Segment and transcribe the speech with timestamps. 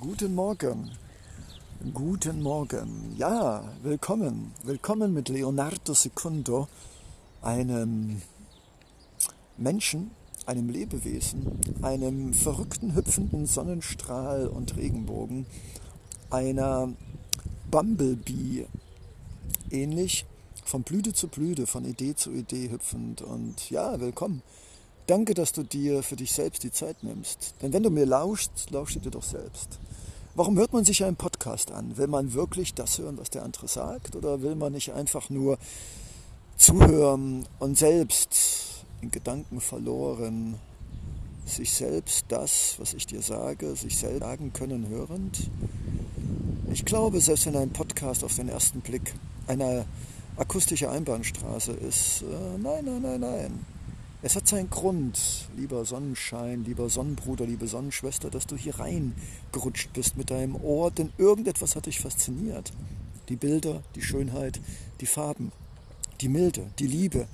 [0.00, 0.92] Guten Morgen.
[1.92, 3.14] Guten Morgen.
[3.18, 4.52] Ja, willkommen.
[4.62, 6.68] Willkommen mit Leonardo Secundo,
[7.42, 8.22] einem
[9.58, 10.10] Menschen,
[10.46, 15.44] einem Lebewesen, einem verrückten, hüpfenden Sonnenstrahl und Regenbogen,
[16.30, 16.90] einer
[17.70, 18.68] Bumblebee,
[19.70, 20.24] ähnlich
[20.64, 23.20] von Blüte zu Blüte, von Idee zu Idee hüpfend.
[23.20, 24.42] Und ja, willkommen.
[25.10, 27.54] Danke, dass du dir für dich selbst die Zeit nimmst.
[27.60, 29.80] Denn wenn du mir lauschst du dir doch selbst.
[30.36, 31.96] Warum hört man sich einen Podcast an?
[31.96, 34.14] Will man wirklich das hören, was der andere sagt?
[34.14, 35.58] Oder will man nicht einfach nur
[36.56, 40.60] zuhören und selbst in Gedanken verloren
[41.44, 45.50] sich selbst das, was ich dir sage, sich selbst sagen können, hörend?
[46.72, 49.12] Ich glaube, selbst wenn ein Podcast auf den ersten Blick
[49.48, 49.86] eine
[50.36, 53.66] akustische Einbahnstraße ist, äh, nein, nein, nein, nein.
[54.22, 60.18] Es hat seinen Grund, lieber Sonnenschein, lieber Sonnenbruder, liebe Sonnenschwester, dass du hier reingerutscht bist
[60.18, 62.70] mit deinem Ohr, denn irgendetwas hat dich fasziniert.
[63.30, 64.60] Die Bilder, die Schönheit,
[65.00, 65.52] die Farben,
[66.20, 67.28] die Milde, die Liebe,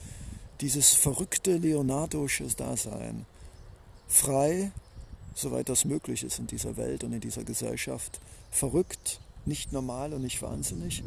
[0.60, 3.26] dieses verrückte leonardosche Dasein.
[4.06, 4.70] Frei,
[5.34, 8.20] soweit das möglich ist in dieser Welt und in dieser Gesellschaft.
[8.52, 11.02] Verrückt, nicht normal und nicht wahnsinnig.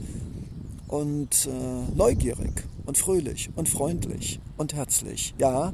[0.89, 5.35] Und äh, neugierig und fröhlich und freundlich und herzlich.
[5.37, 5.71] Ja,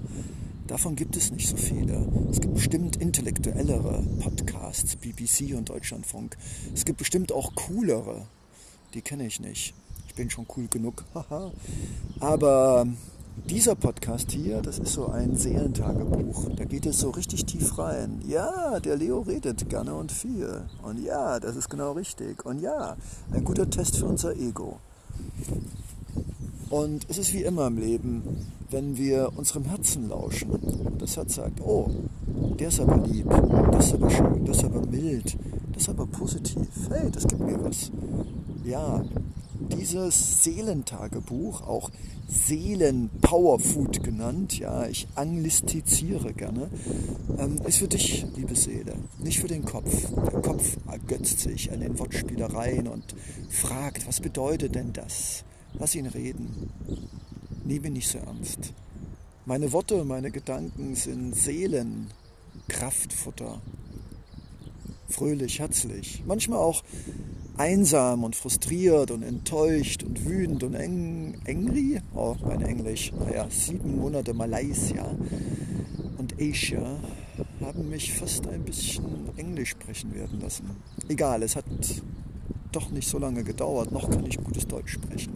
[0.68, 2.06] davon gibt es nicht so viele.
[2.30, 6.36] Es gibt bestimmt intellektuellere Podcasts, BBC und Deutschlandfunk.
[6.74, 8.28] Es gibt bestimmt auch coolere.
[8.94, 9.74] Die kenne ich nicht.
[10.10, 11.06] Ich bin schon cool genug.
[12.20, 12.86] Aber
[13.48, 16.50] dieser Podcast hier, das ist so ein Seelentagebuch.
[16.58, 18.22] Da geht es so richtig tief rein.
[18.28, 20.64] Ja, der Leo redet gerne und viel.
[20.84, 22.46] Und ja, das ist genau richtig.
[22.46, 22.98] Und ja,
[23.32, 24.82] ein guter Test für unser Ego.
[26.70, 28.24] Und es ist wie immer im Leben,
[28.72, 31.90] wenn wir unserem Herzen lauschen und das Herz sagt, oh,
[32.60, 33.30] der ist aber lieb,
[33.72, 35.38] das ist aber schön, das ist aber mild,
[35.74, 37.92] das ist aber positiv, hey, das gibt mir was.
[38.64, 39.04] Ja,
[39.60, 41.90] dieses Seelentagebuch, auch
[42.28, 46.70] Seelen-Powerfood genannt, ja, ich anglistiziere gerne,
[47.38, 50.08] ähm, ist für dich, liebe Seele, nicht für den Kopf.
[50.32, 53.16] Der Kopf ergötzt sich an den Wortspielereien und
[53.50, 55.44] fragt, was bedeutet denn das?
[55.74, 56.70] Lass ihn reden.
[57.64, 58.74] Nehme nicht so ernst.
[59.46, 62.08] Meine Worte, meine Gedanken sind Seelen,
[62.68, 63.62] Kraftfutter.
[65.08, 66.24] Fröhlich, herzlich.
[66.26, 66.84] Manchmal auch
[67.58, 72.02] einsam und frustriert und enttäuscht und wütend und eng, engri.
[72.14, 73.12] Oh, mein Englisch.
[73.18, 75.06] Naja, sieben Monate Malaysia
[76.18, 77.00] und Asia
[77.62, 79.06] haben mich fast ein bisschen
[79.38, 80.70] Englisch sprechen werden lassen.
[81.08, 81.66] Egal, es hat
[82.72, 83.92] doch nicht so lange gedauert.
[83.92, 85.34] Noch kann ich gutes Deutsch sprechen.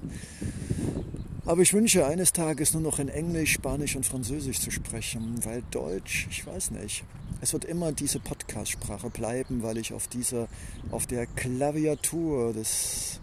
[1.45, 5.63] Aber ich wünsche eines Tages nur noch in Englisch, Spanisch und Französisch zu sprechen, weil
[5.71, 7.03] Deutsch, ich weiß nicht.
[7.41, 10.49] Es wird immer diese Podcast-Sprache bleiben, weil ich auf dieser,
[10.91, 13.21] auf der Klaviatur des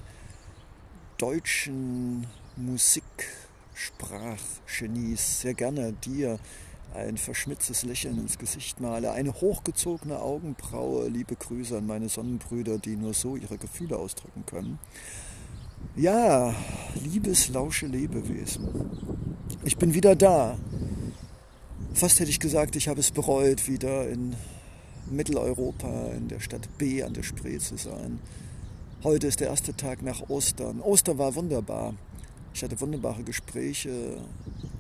[1.19, 2.27] deutschen
[2.57, 6.39] Musiksprachgenies sehr gerne dir
[6.95, 12.97] ein verschmitztes Lächeln ins Gesicht male, eine hochgezogene Augenbraue, liebe Grüße an meine Sonnenbrüder, die
[12.97, 14.79] nur so ihre Gefühle ausdrücken können.
[15.95, 16.55] Ja,
[16.95, 18.67] liebes lausche Lebewesen,
[19.65, 20.57] ich bin wieder da.
[21.97, 24.37] Fast hätte ich gesagt, ich habe es bereut, wieder in
[25.11, 28.19] Mitteleuropa, in der Stadt B an der Spree zu sein.
[29.03, 30.83] Heute ist der erste Tag nach Ostern.
[30.83, 31.95] Ostern war wunderbar.
[32.53, 34.19] Ich hatte wunderbare Gespräche,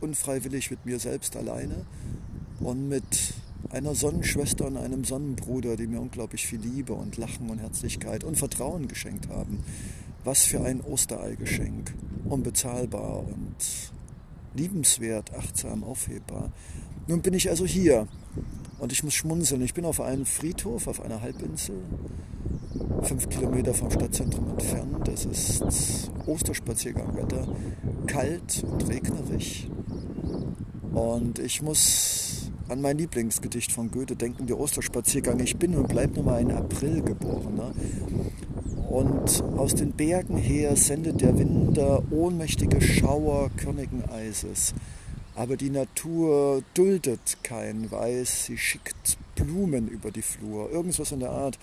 [0.02, 1.86] unfreiwillig mit mir selbst alleine
[2.60, 3.32] und mit
[3.70, 8.36] einer Sonnenschwester und einem Sonnenbruder, die mir unglaublich viel Liebe und Lachen und Herzlichkeit und
[8.36, 9.64] Vertrauen geschenkt haben.
[10.22, 11.94] Was für ein Ostereigeschenk.
[12.28, 13.56] Unbezahlbar und
[14.56, 16.52] liebenswert, achtsam, aufhebbar.
[17.06, 18.08] Nun bin ich also hier
[18.78, 19.62] und ich muss schmunzeln.
[19.62, 21.76] Ich bin auf einem Friedhof, auf einer Halbinsel
[23.02, 25.08] fünf Kilometer vom Stadtzentrum entfernt.
[25.08, 27.46] Es ist Osterspaziergangwetter,
[28.06, 29.68] kalt und regnerisch.
[30.92, 35.38] Und ich muss an mein Lieblingsgedicht von Goethe denken, der Osterspaziergang.
[35.40, 37.72] Ich bin und bleib nur mal ein Aprilgeborener.
[38.88, 44.74] Und aus den Bergen her sendet der Winter ohnmächtige Schauer körnigen Eises.
[45.34, 50.70] Aber die Natur duldet kein Weiß, sie schickt Blumen über die Flur.
[50.70, 51.58] Irgendwas in der Art.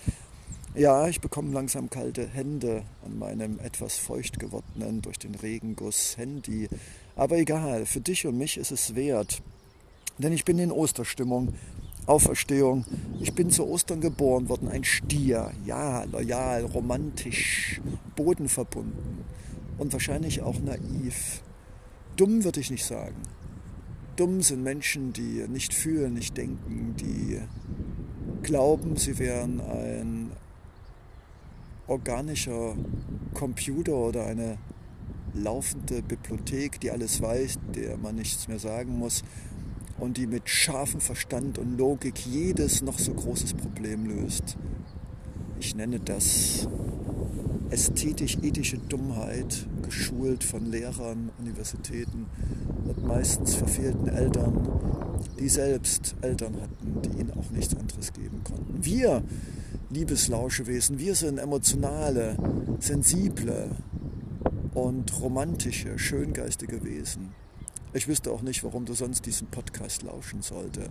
[0.76, 6.68] Ja, ich bekomme langsam kalte Hände an meinem etwas feucht gewordenen, durch den Regenguss Handy.
[7.16, 9.42] Aber egal, für dich und mich ist es wert.
[10.18, 11.54] Denn ich bin in Osterstimmung.
[12.06, 12.84] Auferstehung.
[13.20, 15.52] Ich bin zu Ostern geboren worden, ein Stier.
[15.64, 17.80] Ja, loyal, romantisch,
[18.14, 19.24] bodenverbunden
[19.78, 21.42] und wahrscheinlich auch naiv.
[22.16, 23.16] Dumm würde ich nicht sagen.
[24.16, 27.40] Dumm sind Menschen, die nicht fühlen, nicht denken, die
[28.42, 30.30] glauben, sie wären ein
[31.88, 32.76] organischer
[33.32, 34.58] Computer oder eine
[35.32, 39.24] laufende Bibliothek, die alles weiß, der man nichts mehr sagen muss
[39.98, 44.56] und die mit scharfem Verstand und Logik jedes noch so großes Problem löst.
[45.60, 46.68] Ich nenne das
[47.70, 52.26] ästhetisch-ethische Dummheit, geschult von Lehrern, Universitäten
[52.84, 54.68] und meistens verfehlten Eltern,
[55.38, 58.84] die selbst Eltern hatten, die ihnen auch nichts anderes geben konnten.
[58.84, 59.22] Wir,
[59.90, 62.36] liebes Lauschewesen, wir sind emotionale,
[62.78, 63.70] sensible
[64.74, 67.34] und romantische, schöngeistige Wesen.
[67.96, 70.88] Ich wüsste auch nicht, warum du sonst diesen Podcast lauschen sollte.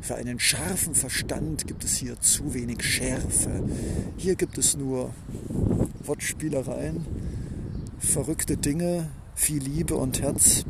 [0.00, 3.64] Für einen scharfen Verstand gibt es hier zu wenig Schärfe.
[4.16, 5.12] Hier gibt es nur
[6.04, 7.04] Wortspielereien,
[7.98, 10.64] verrückte Dinge, viel Liebe und Herz.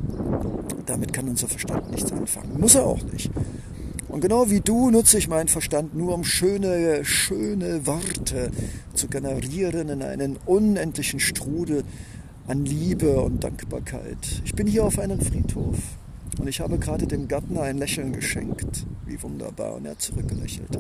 [0.87, 2.59] Damit kann unser Verstand nichts anfangen.
[2.59, 3.31] Muss er auch nicht.
[4.09, 8.51] Und genau wie du nutze ich meinen Verstand nur, um schöne, schöne Worte
[8.95, 11.85] zu generieren in einen unendlichen Strudel
[12.47, 14.43] an Liebe und Dankbarkeit.
[14.45, 15.79] Ich bin hier auf einem Friedhof
[16.39, 18.87] und ich habe gerade dem Gärtner ein Lächeln geschenkt.
[19.05, 19.75] Wie wunderbar.
[19.75, 20.77] Und er hat zurückgelächelt.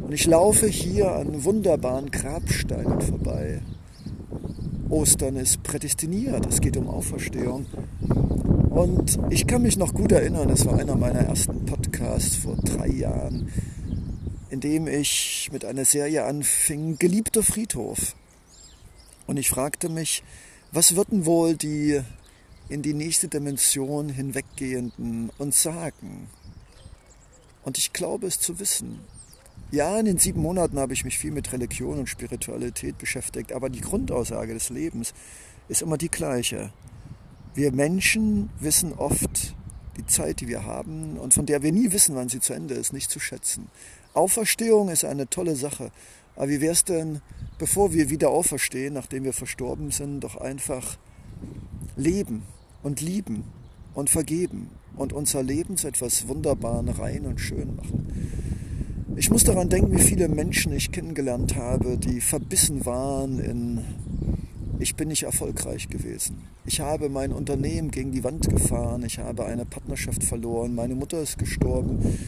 [0.00, 3.62] Und ich laufe hier an wunderbaren Grabsteinen vorbei.
[4.88, 6.46] Ostern ist prädestiniert.
[6.46, 7.66] Es geht um Auferstehung.
[8.70, 12.88] Und ich kann mich noch gut erinnern, es war einer meiner ersten Podcasts vor drei
[12.88, 13.48] Jahren,
[14.48, 18.14] in dem ich mit einer Serie anfing, Geliebter Friedhof.
[19.26, 20.22] Und ich fragte mich,
[20.72, 22.00] was würden wohl die
[22.68, 26.28] in die nächste Dimension hinweggehenden uns sagen?
[27.64, 29.00] Und ich glaube es zu wissen.
[29.72, 33.68] Ja, in den sieben Monaten habe ich mich viel mit Religion und Spiritualität beschäftigt, aber
[33.68, 35.12] die Grundaussage des Lebens
[35.68, 36.72] ist immer die gleiche.
[37.54, 39.54] Wir Menschen wissen oft
[39.96, 42.74] die Zeit, die wir haben und von der wir nie wissen, wann sie zu Ende
[42.74, 43.68] ist, nicht zu schätzen.
[44.14, 45.92] Auferstehung ist eine tolle Sache,
[46.40, 47.20] aber wie wäre es denn,
[47.58, 50.96] bevor wir wieder auferstehen, nachdem wir verstorben sind, doch einfach
[51.96, 52.44] leben
[52.82, 53.44] und lieben
[53.92, 58.06] und vergeben und unser Leben zu etwas Wunderbaren rein und schön machen.
[59.16, 63.84] Ich muss daran denken, wie viele Menschen ich kennengelernt habe, die verbissen waren in
[64.78, 66.38] ich bin nicht erfolgreich gewesen.
[66.64, 71.20] Ich habe mein Unternehmen gegen die Wand gefahren, ich habe eine Partnerschaft verloren, meine Mutter
[71.20, 72.18] ist gestorben,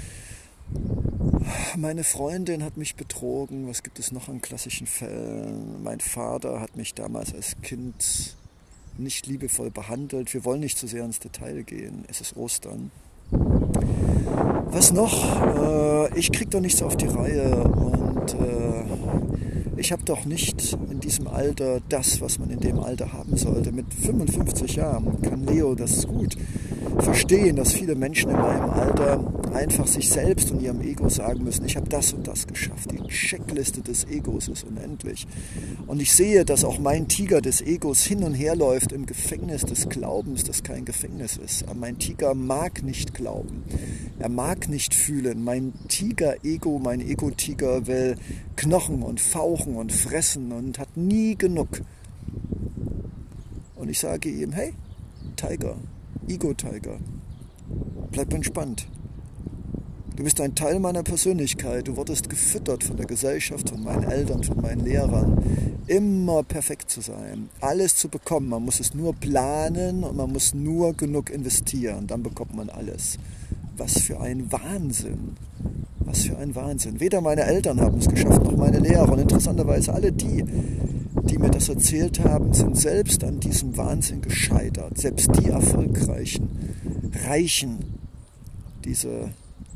[1.76, 3.68] meine Freundin hat mich betrogen.
[3.68, 5.82] Was gibt es noch an klassischen Fällen?
[5.82, 8.36] Mein Vater hat mich damals als Kind
[8.98, 10.32] nicht liebevoll behandelt.
[10.34, 12.04] Wir wollen nicht zu sehr ins Detail gehen.
[12.08, 12.90] Es ist Ostern.
[13.30, 16.10] Was noch?
[16.12, 18.84] Äh, ich krieg doch nichts auf die Reihe und äh,
[19.76, 23.72] ich habe doch nicht in diesem Alter das, was man in dem Alter haben sollte.
[23.72, 26.36] Mit 55 Jahren kann Leo das gut
[26.98, 31.64] verstehen, dass viele Menschen in meinem Alter einfach sich selbst und ihrem Ego sagen müssen,
[31.64, 32.90] ich habe das und das geschafft.
[32.90, 35.26] Die Checkliste des Egos ist unendlich.
[35.86, 39.62] Und ich sehe, dass auch mein Tiger des Egos hin und her läuft im Gefängnis
[39.62, 41.64] des Glaubens, das kein Gefängnis ist.
[41.74, 43.64] Mein Tiger mag nicht glauben.
[44.18, 45.44] Er mag nicht fühlen.
[45.44, 48.16] Mein Tiger-Ego, mein Ego-Tiger will
[48.56, 51.82] knochen und fauchen und fressen und hat nie genug.
[53.76, 54.74] Und ich sage ihm, hey,
[55.36, 55.76] Tiger,
[56.28, 56.98] Ego-Tiger,
[58.12, 58.86] bleib entspannt.
[60.14, 61.88] Du bist ein Teil meiner Persönlichkeit.
[61.88, 65.42] Du wurdest gefüttert von der Gesellschaft, von meinen Eltern, von meinen Lehrern.
[65.86, 68.50] Immer perfekt zu sein, alles zu bekommen.
[68.50, 72.06] Man muss es nur planen und man muss nur genug investieren.
[72.06, 73.18] Dann bekommt man alles.
[73.78, 75.36] Was für ein Wahnsinn.
[76.00, 77.00] Was für ein Wahnsinn.
[77.00, 79.10] Weder meine Eltern haben es geschafft, noch meine Lehrer.
[79.10, 80.44] Und interessanterweise alle die,
[81.24, 84.98] die mir das erzählt haben, sind selbst an diesem Wahnsinn gescheitert.
[84.98, 86.50] Selbst die Erfolgreichen,
[87.26, 87.78] Reichen,
[88.84, 89.30] diese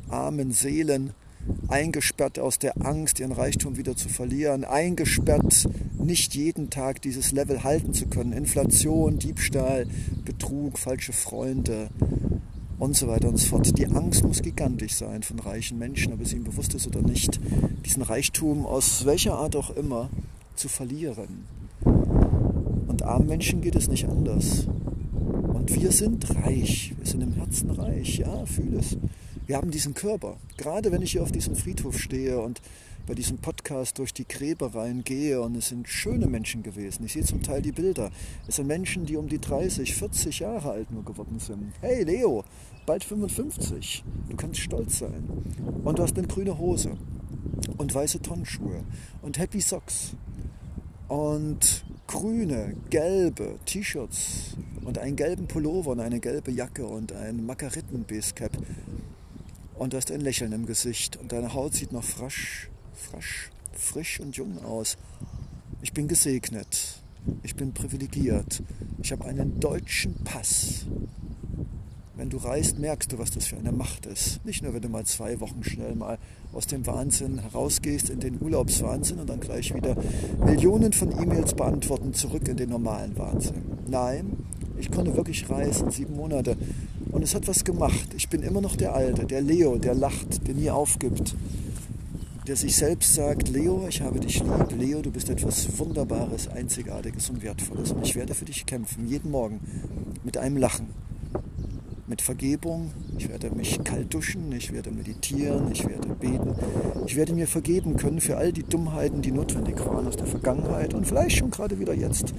[0.09, 1.11] armen Seelen,
[1.67, 7.63] eingesperrt aus der Angst, ihren Reichtum wieder zu verlieren, eingesperrt, nicht jeden Tag dieses Level
[7.63, 8.33] halten zu können.
[8.33, 9.87] Inflation, Diebstahl,
[10.25, 11.89] Betrug, falsche Freunde
[12.79, 13.77] und so weiter und so fort.
[13.77, 17.39] Die Angst muss gigantisch sein von reichen Menschen, ob es ihnen bewusst ist oder nicht,
[17.85, 20.09] diesen Reichtum aus welcher Art auch immer
[20.55, 21.45] zu verlieren.
[21.83, 24.67] Und armen Menschen geht es nicht anders.
[25.53, 28.97] Und wir sind reich, wir sind im Herzen reich, ja, fühle es.
[29.47, 30.35] Wir haben diesen Körper.
[30.57, 32.61] Gerade wenn ich hier auf diesem Friedhof stehe und
[33.05, 37.05] bei diesem Podcast durch die Gräber reingehe und es sind schöne Menschen gewesen.
[37.05, 38.11] Ich sehe zum Teil die Bilder.
[38.45, 41.71] Es sind Menschen, die um die 30, 40 Jahre alt nur geworden sind.
[41.79, 42.43] Hey Leo,
[42.85, 44.03] bald 55.
[44.27, 45.23] Du kannst stolz sein.
[45.85, 46.97] Und du hast eine grüne Hose
[47.77, 48.83] und weiße Tonschuhe
[49.21, 50.11] und Happy Socks
[51.07, 58.51] und grüne, gelbe T-Shirts und einen gelben Pullover und eine gelbe Jacke und ein Makaritten-Basecap
[59.77, 64.19] und du hast ein Lächeln im Gesicht und deine Haut sieht noch frisch, frisch, frisch
[64.19, 64.97] und jung aus.
[65.81, 67.01] Ich bin gesegnet.
[67.43, 68.63] Ich bin privilegiert.
[69.01, 70.85] Ich habe einen deutschen Pass.
[72.15, 74.43] Wenn du reist, merkst du, was das für eine Macht ist.
[74.43, 76.17] Nicht nur, wenn du mal zwei Wochen schnell mal
[76.51, 79.95] aus dem Wahnsinn herausgehst in den Urlaubswahnsinn und dann gleich wieder
[80.43, 83.61] Millionen von E-Mails beantworten, zurück in den normalen Wahnsinn.
[83.87, 84.37] Nein,
[84.79, 86.57] ich konnte wirklich reisen, sieben Monate.
[87.17, 88.13] Und es hat was gemacht.
[88.15, 91.35] Ich bin immer noch der Alte, der Leo, der lacht, der nie aufgibt.
[92.45, 94.77] Der sich selbst sagt, Leo, ich habe dich lieb.
[94.77, 97.91] Leo, du bist etwas Wunderbares, Einzigartiges und Wertvolles.
[97.93, 99.61] Und ich werde für dich kämpfen, jeden Morgen,
[100.23, 100.89] mit einem Lachen
[102.05, 102.91] mit Vergebung.
[103.17, 106.53] Ich werde mich kalt duschen, ich werde meditieren, ich werde beten.
[107.07, 110.93] Ich werde mir vergeben können für all die Dummheiten, die notwendig waren aus der Vergangenheit
[110.93, 112.35] und vielleicht schon gerade wieder jetzt.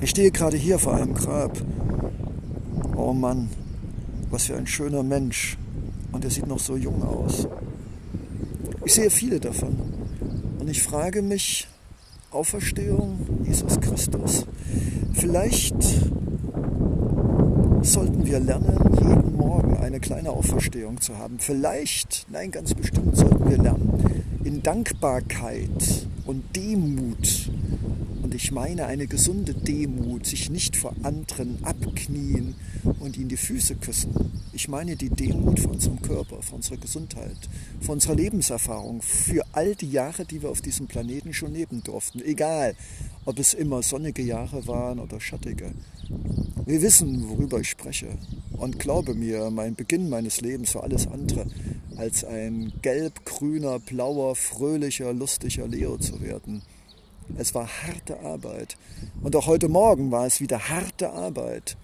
[0.00, 1.62] Ich stehe gerade hier vor einem Grab.
[3.00, 3.48] Oh Mann,
[4.30, 5.56] was für ein schöner Mensch.
[6.12, 7.48] Und er sieht noch so jung aus.
[8.84, 9.74] Ich sehe viele davon.
[10.58, 11.66] Und ich frage mich,
[12.30, 14.44] Auferstehung, Jesus Christus.
[15.14, 15.82] Vielleicht
[17.80, 21.38] sollten wir lernen, jeden Morgen eine kleine Auferstehung zu haben.
[21.38, 27.50] Vielleicht, nein, ganz bestimmt sollten wir lernen, in Dankbarkeit und Demut,
[28.30, 32.54] und ich meine eine gesunde Demut, sich nicht vor anderen abknien
[33.00, 34.14] und ihnen die Füße küssen.
[34.52, 37.36] Ich meine die Demut für unseren Körper, für unsere Gesundheit,
[37.80, 42.22] für unsere Lebenserfahrung, für all die Jahre, die wir auf diesem Planeten schon leben durften.
[42.22, 42.76] Egal,
[43.24, 45.72] ob es immer sonnige Jahre waren oder schattige.
[46.66, 48.16] Wir wissen, worüber ich spreche.
[48.52, 51.46] Und glaube mir, mein Beginn meines Lebens war alles andere,
[51.96, 56.62] als ein gelb, grüner, blauer, fröhlicher, lustiger Leo zu werden.
[57.36, 58.76] Es war harte Arbeit.
[59.22, 61.76] Und auch heute Morgen war es wieder harte Arbeit.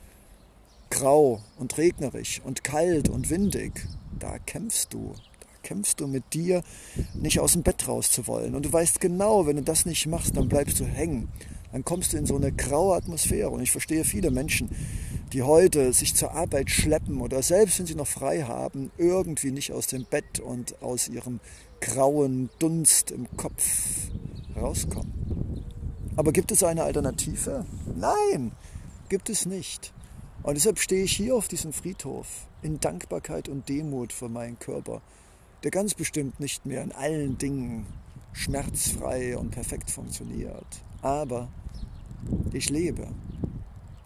[0.91, 3.73] Grau und regnerisch und kalt und windig.
[4.19, 5.15] Da kämpfst du.
[5.41, 6.63] Da kämpfst du mit dir,
[7.15, 8.55] nicht aus dem Bett raus zu wollen.
[8.55, 11.29] Und du weißt genau, wenn du das nicht machst, dann bleibst du hängen
[11.77, 13.51] dann kommst du in so eine graue Atmosphäre.
[13.51, 14.71] Und ich verstehe viele Menschen,
[15.35, 19.73] die heute sich zur Arbeit schleppen oder selbst wenn sie noch frei haben, irgendwie nicht
[19.73, 21.39] aus dem Bett und aus ihrem
[21.83, 24.09] grauen Dunst im Kopf
[24.57, 25.13] rauskommen.
[26.17, 27.67] Aber gibt es eine Alternative?
[27.95, 28.53] Nein,
[29.09, 29.93] gibt es nicht.
[30.43, 35.03] Und deshalb stehe ich hier auf diesem Friedhof in Dankbarkeit und Demut für meinen Körper,
[35.63, 37.87] der ganz bestimmt nicht mehr in allen Dingen
[38.33, 40.67] schmerzfrei und perfekt funktioniert.
[41.03, 41.49] Aber
[42.53, 43.09] ich lebe.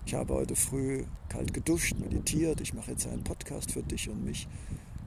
[0.07, 2.61] Ich habe heute früh kalt geduscht, meditiert.
[2.61, 4.49] Ich mache jetzt einen Podcast für dich und mich.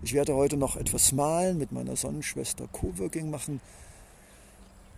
[0.01, 3.61] Ich werde heute noch etwas malen, mit meiner Sonnenschwester Coworking machen.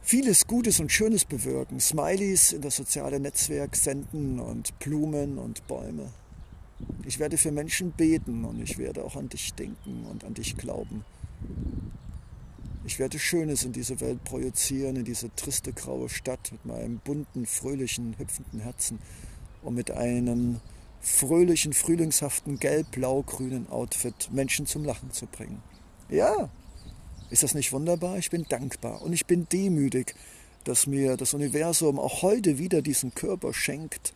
[0.07, 1.79] Vieles Gutes und Schönes bewirken.
[1.79, 6.11] Smileys in das soziale Netzwerk senden und Blumen und Bäume.
[7.07, 10.57] Ich werde für Menschen beten und ich werde auch an dich denken und an dich
[10.57, 11.03] glauben.
[12.85, 17.47] Ich werde Schönes in diese Welt projizieren, in diese triste graue Stadt mit meinem bunten,
[17.47, 18.99] fröhlichen, hüpfenden Herzen
[19.63, 20.61] und mit einem
[21.01, 25.63] fröhlichen, frühlingshaften, gelb-blau-grünen Outfit Menschen zum Lachen zu bringen.
[26.09, 26.51] Ja,
[27.29, 28.17] ist das nicht wunderbar?
[28.17, 30.15] Ich bin dankbar und ich bin demütig,
[30.63, 34.13] dass mir das Universum auch heute wieder diesen Körper schenkt,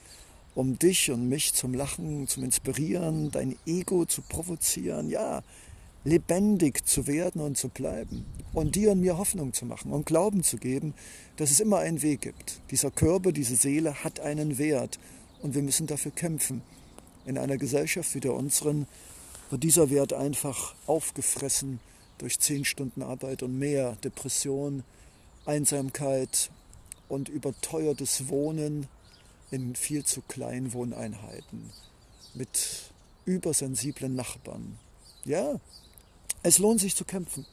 [0.55, 5.09] um dich und mich zum Lachen, zum Inspirieren, dein Ego zu provozieren.
[5.09, 5.43] Ja,
[6.03, 10.43] lebendig zu werden und zu bleiben und dir und mir Hoffnung zu machen und Glauben
[10.43, 10.93] zu geben,
[11.35, 12.61] dass es immer einen Weg gibt.
[12.71, 14.97] Dieser Körper, diese Seele hat einen Wert
[15.41, 16.61] und wir müssen dafür kämpfen.
[17.25, 18.87] In einer Gesellschaft wie der unseren
[19.49, 21.79] wird dieser Wert einfach aufgefressen
[22.19, 24.83] durch zehn Stunden Arbeit und mehr, Depression,
[25.45, 26.51] Einsamkeit
[27.07, 28.87] und überteuertes Wohnen
[29.51, 31.71] in viel zu kleinen Wohneinheiten
[32.35, 32.91] mit
[33.25, 34.77] übersensiblen Nachbarn.
[35.25, 35.59] Ja,
[36.43, 37.45] es lohnt sich zu kämpfen.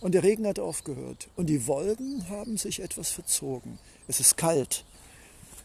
[0.00, 1.28] Und der Regen hat aufgehört.
[1.36, 3.78] Und die Wolken haben sich etwas verzogen.
[4.06, 4.84] Es ist kalt.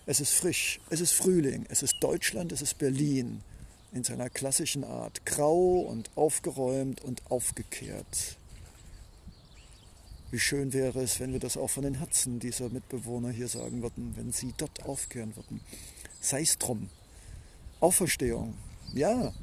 [0.05, 0.79] Es ist frisch.
[0.89, 1.65] Es ist Frühling.
[1.69, 2.51] Es ist Deutschland.
[2.51, 3.41] Es ist Berlin.
[3.91, 5.25] In seiner klassischen Art.
[5.25, 8.37] Grau und aufgeräumt und aufgekehrt.
[10.31, 13.81] Wie schön wäre es, wenn wir das auch von den Herzen dieser Mitbewohner hier sagen
[13.81, 15.61] würden, wenn sie dort aufkehren würden.
[16.21, 16.89] Sei es drum.
[17.79, 18.53] Auferstehung.
[18.93, 19.33] Ja,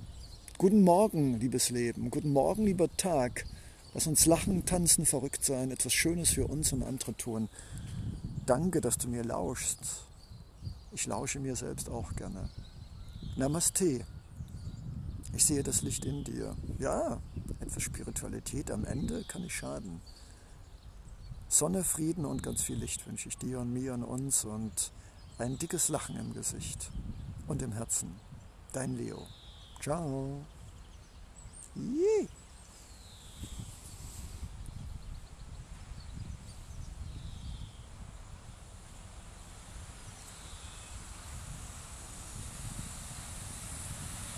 [0.58, 2.10] Guten Morgen, liebes Leben.
[2.10, 3.44] Guten Morgen, lieber Tag.
[3.92, 7.50] Lass uns lachen, tanzen, verrückt sein, etwas Schönes für uns und andere tun.
[8.46, 9.80] Danke, dass du mir lauschst.
[10.92, 12.48] Ich lausche mir selbst auch gerne.
[13.36, 14.06] Namaste.
[15.32, 16.56] Ich sehe das Licht in dir.
[16.78, 17.20] Ja,
[17.60, 20.00] etwas Spiritualität am Ende kann nicht schaden.
[21.48, 24.92] Sonne, Frieden und ganz viel Licht wünsche ich dir und mir und uns und
[25.38, 26.90] ein dickes Lachen im Gesicht
[27.46, 28.14] und im Herzen.
[28.72, 29.26] Dein Leo.
[29.80, 30.44] Ciao.
[31.74, 32.28] Yee.